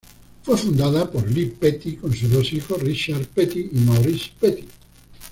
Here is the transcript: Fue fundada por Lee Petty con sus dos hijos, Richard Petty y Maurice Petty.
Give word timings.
Fue 0.41 0.57
fundada 0.57 1.11
por 1.11 1.29
Lee 1.31 1.45
Petty 1.59 1.97
con 1.97 2.11
sus 2.11 2.31
dos 2.31 2.51
hijos, 2.53 2.81
Richard 2.81 3.23
Petty 3.27 3.69
y 3.71 3.75
Maurice 3.81 4.31
Petty. 4.39 4.65